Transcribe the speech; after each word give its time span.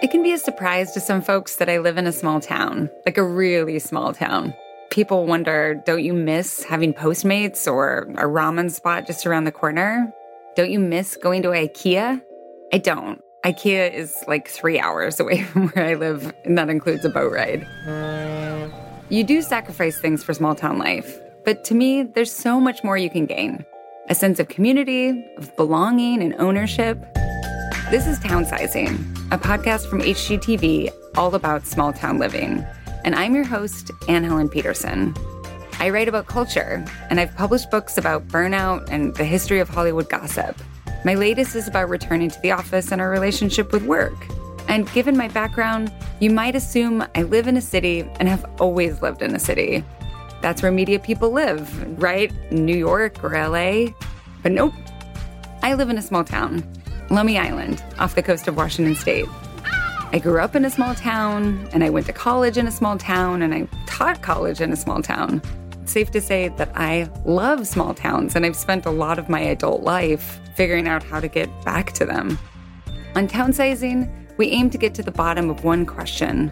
It 0.00 0.12
can 0.12 0.22
be 0.22 0.32
a 0.32 0.38
surprise 0.38 0.92
to 0.92 1.00
some 1.00 1.20
folks 1.20 1.56
that 1.56 1.68
I 1.68 1.78
live 1.78 1.98
in 1.98 2.06
a 2.06 2.12
small 2.12 2.40
town, 2.40 2.88
like 3.04 3.18
a 3.18 3.24
really 3.24 3.80
small 3.80 4.12
town. 4.12 4.54
People 4.90 5.26
wonder 5.26 5.82
don't 5.86 6.04
you 6.04 6.12
miss 6.12 6.62
having 6.62 6.94
Postmates 6.94 7.66
or 7.66 8.02
a 8.16 8.26
ramen 8.26 8.70
spot 8.70 9.08
just 9.08 9.26
around 9.26 9.44
the 9.44 9.52
corner? 9.52 10.12
Don't 10.54 10.70
you 10.70 10.78
miss 10.78 11.16
going 11.16 11.42
to 11.42 11.48
IKEA? 11.48 12.22
I 12.72 12.78
don't. 12.78 13.20
IKEA 13.44 13.92
is 13.92 14.16
like 14.28 14.46
three 14.46 14.78
hours 14.78 15.18
away 15.20 15.42
from 15.42 15.68
where 15.70 15.86
I 15.86 15.94
live, 15.94 16.32
and 16.44 16.56
that 16.56 16.70
includes 16.70 17.04
a 17.04 17.08
boat 17.08 17.32
ride. 17.32 17.66
You 19.08 19.24
do 19.24 19.42
sacrifice 19.42 19.98
things 19.98 20.22
for 20.22 20.32
small 20.32 20.54
town 20.54 20.78
life, 20.78 21.18
but 21.44 21.64
to 21.64 21.74
me, 21.74 22.04
there's 22.04 22.32
so 22.32 22.60
much 22.60 22.84
more 22.84 22.96
you 22.96 23.10
can 23.10 23.26
gain 23.26 23.64
a 24.08 24.14
sense 24.14 24.38
of 24.38 24.48
community, 24.48 25.26
of 25.38 25.54
belonging 25.56 26.22
and 26.22 26.34
ownership. 26.38 27.04
This 27.90 28.06
is 28.06 28.18
Townsizing, 28.18 28.98
a 29.32 29.38
podcast 29.38 29.88
from 29.88 30.02
HGTV 30.02 30.92
all 31.16 31.34
about 31.34 31.66
small 31.66 31.90
town 31.90 32.18
living. 32.18 32.62
And 33.02 33.14
I'm 33.14 33.34
your 33.34 33.46
host, 33.46 33.90
Anne 34.08 34.24
Helen 34.24 34.50
Petersen. 34.50 35.16
I 35.78 35.88
write 35.88 36.06
about 36.06 36.26
culture, 36.26 36.84
and 37.08 37.18
I've 37.18 37.34
published 37.34 37.70
books 37.70 37.96
about 37.96 38.28
burnout 38.28 38.90
and 38.90 39.16
the 39.16 39.24
history 39.24 39.58
of 39.58 39.70
Hollywood 39.70 40.10
gossip. 40.10 40.60
My 41.06 41.14
latest 41.14 41.56
is 41.56 41.66
about 41.66 41.88
returning 41.88 42.28
to 42.28 42.38
the 42.42 42.52
office 42.52 42.92
and 42.92 43.00
our 43.00 43.08
relationship 43.08 43.72
with 43.72 43.84
work. 43.84 44.16
And 44.68 44.92
given 44.92 45.16
my 45.16 45.28
background, 45.28 45.90
you 46.20 46.28
might 46.28 46.56
assume 46.56 47.02
I 47.14 47.22
live 47.22 47.48
in 47.48 47.56
a 47.56 47.62
city 47.62 48.00
and 48.20 48.28
have 48.28 48.44
always 48.60 49.00
lived 49.00 49.22
in 49.22 49.34
a 49.34 49.38
city. 49.40 49.82
That's 50.42 50.60
where 50.60 50.70
media 50.70 50.98
people 50.98 51.30
live, 51.30 51.98
right? 51.98 52.30
New 52.52 52.76
York 52.76 53.24
or 53.24 53.30
LA. 53.30 53.94
But 54.42 54.52
nope. 54.52 54.74
I 55.62 55.72
live 55.72 55.88
in 55.88 55.96
a 55.96 56.02
small 56.02 56.22
town, 56.22 56.62
Lummi 57.08 57.40
Island, 57.40 57.82
off 57.98 58.14
the 58.14 58.22
coast 58.22 58.48
of 58.48 58.56
Washington 58.56 58.94
State. 58.94 59.26
I 60.12 60.18
grew 60.18 60.40
up 60.40 60.54
in 60.54 60.64
a 60.64 60.70
small 60.70 60.94
town, 60.94 61.68
and 61.72 61.82
I 61.82 61.90
went 61.90 62.06
to 62.06 62.12
college 62.12 62.58
in 62.58 62.66
a 62.66 62.70
small 62.70 62.98
town, 62.98 63.40
and 63.40 63.54
I 63.54 63.66
taught 63.86 64.22
college 64.22 64.60
in 64.60 64.72
a 64.72 64.76
small 64.76 65.02
town. 65.02 65.40
It's 65.82 65.92
safe 65.92 66.10
to 66.10 66.20
say 66.20 66.48
that 66.48 66.70
I 66.74 67.08
love 67.24 67.66
small 67.66 67.94
towns, 67.94 68.36
and 68.36 68.44
I've 68.44 68.56
spent 68.56 68.84
a 68.84 68.90
lot 68.90 69.18
of 69.18 69.30
my 69.30 69.40
adult 69.40 69.82
life 69.82 70.38
figuring 70.54 70.86
out 70.86 71.02
how 71.02 71.18
to 71.18 71.28
get 71.28 71.48
back 71.64 71.92
to 71.92 72.04
them. 72.04 72.38
On 73.16 73.26
Townsizing, 73.26 74.10
we 74.36 74.48
aim 74.48 74.68
to 74.70 74.78
get 74.78 74.94
to 74.94 75.02
the 75.02 75.10
bottom 75.10 75.48
of 75.48 75.64
one 75.64 75.86
question 75.86 76.48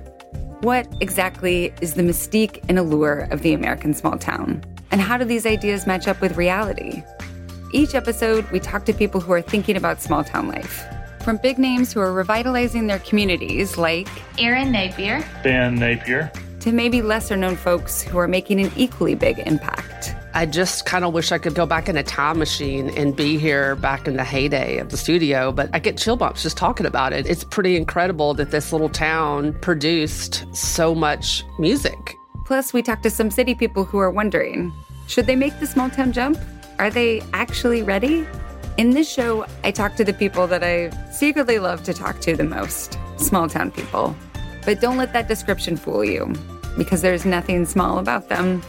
What 0.63 0.89
exactly 1.01 1.75
is 1.83 1.95
the 1.95 2.03
mystique 2.03 2.65
and 2.69 2.79
allure 2.79 3.29
of 3.31 3.43
the 3.43 3.53
American 3.53 3.93
small 3.93 4.17
town? 4.17 4.65
And 4.91 5.03
how 5.03 5.19
do 5.19 5.27
these 5.27 5.45
ideas 5.45 5.87
match 5.87 6.09
up 6.09 6.21
with 6.23 6.39
reality? 6.39 7.03
Each 7.73 7.97
episode, 7.97 8.49
we 8.53 8.61
talk 8.61 8.85
to 8.85 8.93
people 8.93 9.21
who 9.21 9.33
are 9.33 9.43
thinking 9.43 9.77
about 9.77 10.01
small 10.01 10.23
town 10.23 10.47
life. 10.47 10.85
From 11.25 11.37
big 11.39 11.59
names 11.59 11.93
who 11.93 11.99
are 11.99 12.13
revitalizing 12.13 12.87
their 12.87 13.01
communities, 13.01 13.77
like 13.77 14.07
Erin 14.39 14.71
Napier, 14.71 15.25
Ben 15.43 15.75
Napier, 15.75 16.31
to 16.61 16.71
maybe 16.71 17.03
lesser 17.03 17.37
known 17.37 17.57
folks 17.57 18.03
who 18.03 18.19
are 18.19 18.29
making 18.29 18.61
an 18.61 18.71
equally 18.77 19.17
big 19.17 19.41
impact. 19.41 20.15
I 20.33 20.47
just 20.47 20.87
kind 20.87 21.05
of 21.05 21.13
wish 21.13 21.33
I 21.33 21.39
could 21.39 21.57
go 21.57 21.67
back 21.67 21.89
in 21.89 21.97
a 21.97 22.05
time 22.05 22.39
machine 22.39 22.91
and 22.91 23.17
be 23.17 23.37
here 23.37 23.75
back 23.75 24.07
in 24.07 24.17
the 24.17 24.25
heyday 24.25 24.79
of 24.79 24.91
the 24.91 24.97
studio, 24.97 25.51
but 25.51 25.69
I 25.73 25.81
get 25.81 25.97
chill 25.97 26.17
bumps 26.17 26.45
just 26.45 26.57
talking 26.57 26.87
about 26.87 27.13
it. 27.13 27.27
It's 27.27 27.43
pretty 27.43 27.75
incredible 27.75 28.33
that 28.35 28.53
this 28.53 28.71
little 28.71 28.91
town 28.91 29.55
produced 29.61 30.45
so 30.55 30.95
much 30.95 31.43
music. 31.59 32.17
Plus, 32.45 32.73
we 32.73 32.81
talk 32.81 33.03
to 33.03 33.11
some 33.11 33.31
city 33.31 33.57
people 33.57 33.85
who 33.85 33.99
are 33.99 34.11
wondering 34.11 34.73
should 35.09 35.27
they 35.27 35.37
make 35.37 35.59
the 35.61 35.67
small 35.67 35.89
town 35.89 36.13
jump? 36.13 36.39
Are 36.79 36.91
they 36.91 37.23
actually 37.33 37.83
ready? 37.83 38.27
In 38.77 38.91
this 38.91 39.11
show, 39.11 39.47
I 39.65 39.71
talk 39.71 39.97
to 39.97 40.05
the 40.05 40.13
people 40.13 40.47
that 40.49 40.63
I 40.63 40.91
secretly 41.11 41.59
love 41.59 41.83
to 41.85 41.95
talk 41.95 42.21
to 42.21 42.37
the 42.37 42.45
most 42.45 42.99
small 43.17 43.49
town 43.49 43.71
people. 43.71 44.15
But 44.67 44.81
don't 44.81 44.99
let 44.99 45.15
that 45.15 45.29
description 45.29 45.79
fool 45.79 46.05
you, 46.05 46.35
because 46.77 47.01
there's 47.01 47.25
nothing 47.25 47.65
small 47.65 47.99
about 47.99 48.29
them. 48.29 48.63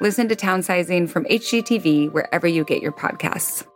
Listen 0.00 0.28
to 0.28 0.36
Townsizing 0.36 1.08
from 1.08 1.24
HGTV 1.24 2.12
wherever 2.12 2.46
you 2.46 2.64
get 2.64 2.82
your 2.82 2.92
podcasts. 2.92 3.66